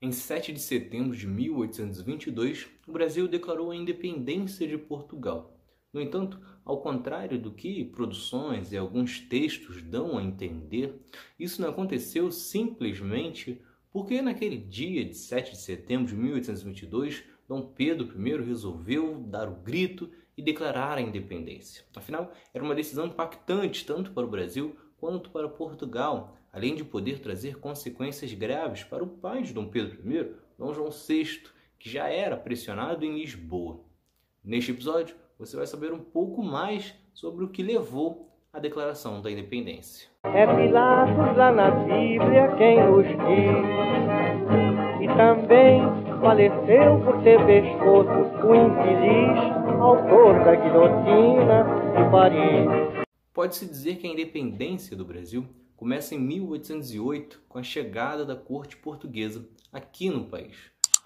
[0.00, 5.58] Em 7 de setembro de 1822, o Brasil declarou a independência de Portugal.
[5.92, 10.94] No entanto, ao contrário do que produções e alguns textos dão a entender,
[11.36, 18.06] isso não aconteceu simplesmente porque naquele dia de 7 de setembro de 1822, Dom Pedro
[18.24, 21.84] I resolveu dar o grito e declarar a independência.
[21.96, 27.20] Afinal, era uma decisão impactante tanto para o Brasil quanto para Portugal, além de poder
[27.20, 31.42] trazer consequências graves para o pai de Dom Pedro I, Dom João VI,
[31.78, 33.80] que já era pressionado em Lisboa.
[34.44, 39.30] Neste episódio, você vai saber um pouco mais sobre o que levou à declaração da
[39.30, 40.08] independência.
[40.24, 43.68] É Pilatos lá na Bíblia quem nos diz,
[45.00, 45.80] e também
[46.20, 51.64] faleceu por ter pescoço o infeliz autor da guilhotina
[51.96, 53.07] de Paris.
[53.38, 55.46] Pode-se dizer que a independência do Brasil
[55.76, 60.56] começa em 1808 com a chegada da corte portuguesa aqui no país.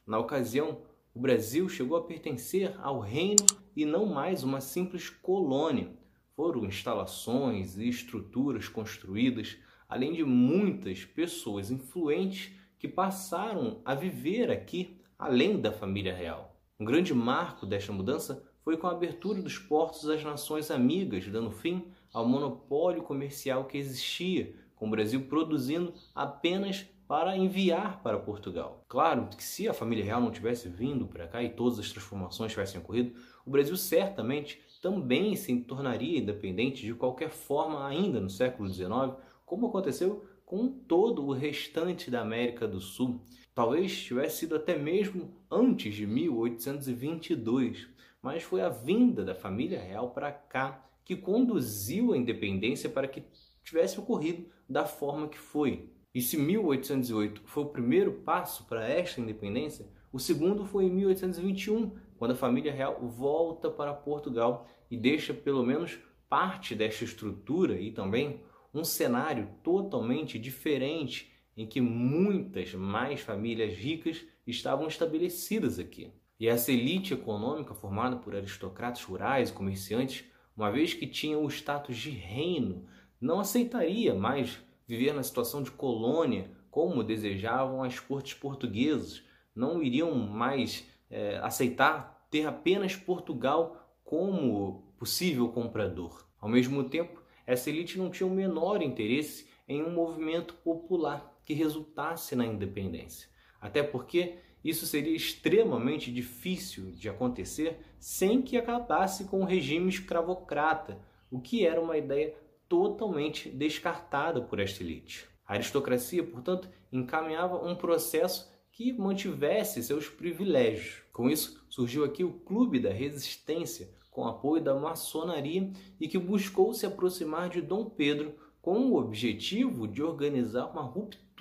[0.07, 0.81] Na ocasião,
[1.15, 3.45] o Brasil chegou a pertencer ao reino
[3.77, 5.93] e não mais uma simples colônia.
[6.35, 14.99] Foram instalações e estruturas construídas, além de muitas pessoas influentes que passaram a viver aqui
[15.19, 16.59] além da família real.
[16.81, 21.51] Um grande marco desta mudança foi com a abertura dos portos às nações amigas, dando
[21.51, 28.85] fim ao monopólio comercial que existia, com o Brasil produzindo apenas para enviar para Portugal.
[28.89, 32.53] Claro que se a família real não tivesse vindo para cá e todas as transformações
[32.53, 33.13] tivessem ocorrido,
[33.45, 39.67] o Brasil certamente também se tornaria independente de qualquer forma ainda no século XIX, como
[39.67, 43.21] aconteceu com todo o restante da América do Sul.
[43.55, 47.89] Talvez tivesse sido até mesmo antes de 1822,
[48.23, 53.25] mas foi a vinda da família real para cá que conduziu a independência para que
[53.65, 55.91] tivesse ocorrido da forma que foi.
[56.15, 61.97] E se 1808 foi o primeiro passo para esta independência, o segundo foi em 1821,
[62.19, 65.99] quando a família real volta para Portugal e deixa pelo menos
[66.29, 68.41] parte desta estrutura e também
[68.73, 76.13] um cenário totalmente diferente em que muitas mais famílias ricas estavam estabelecidas aqui.
[76.43, 80.25] E essa elite econômica formada por aristocratas rurais e comerciantes
[80.57, 82.85] uma vez que tinha o status de reino,
[83.21, 89.23] não aceitaria mais viver na situação de colônia como desejavam as cortes portuguesas,
[89.55, 96.27] não iriam mais é, aceitar ter apenas Portugal como possível comprador.
[96.41, 101.55] Ao mesmo tempo, essa elite não tinha o menor interesse em um movimento popular que
[101.55, 103.29] resultasse na independência,
[103.61, 110.99] até porque isso seria extremamente difícil de acontecer sem que acabasse com o regime escravocrata,
[111.31, 112.35] o que era uma ideia
[112.69, 115.27] totalmente descartada por esta elite.
[115.47, 121.03] A aristocracia, portanto, encaminhava um processo que mantivesse seus privilégios.
[121.13, 126.73] Com isso, surgiu aqui o Clube da Resistência, com apoio da maçonaria e que buscou
[126.73, 131.32] se aproximar de Dom Pedro com o objetivo de organizar uma ruptura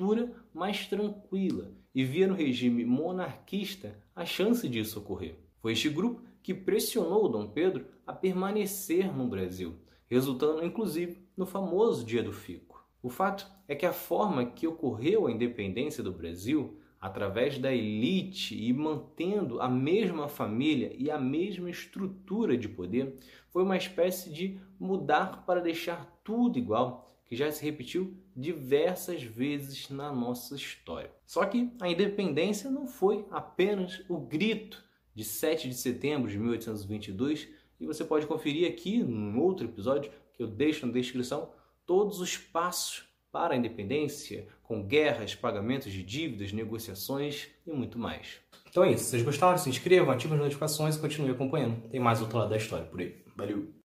[0.54, 5.38] mais tranquila e via no regime monarquista a chance disso ocorrer.
[5.60, 9.76] Foi este grupo que pressionou Dom Pedro a permanecer no Brasil,
[10.08, 12.84] resultando inclusive no famoso Dia do Fico.
[13.04, 18.56] O fato é que a forma que ocorreu a independência do Brasil, através da elite
[18.56, 23.16] e mantendo a mesma família e a mesma estrutura de poder,
[23.50, 29.90] foi uma espécie de mudar para deixar tudo igual que já se repetiu diversas vezes
[29.90, 31.10] na nossa história.
[31.26, 34.84] Só que a independência não foi apenas o grito
[35.16, 37.48] de 7 de setembro de 1822,
[37.80, 41.50] e você pode conferir aqui num outro episódio que eu deixo na descrição
[41.86, 48.40] todos os passos para a independência, com guerras, pagamentos de dívidas, negociações e muito mais.
[48.70, 49.06] Então é isso.
[49.06, 51.88] Se vocês gostaram, se inscrevam, ativem as notificações e continuem acompanhando.
[51.88, 53.24] Tem mais outro lado da história por aí.
[53.38, 53.81] Valeu!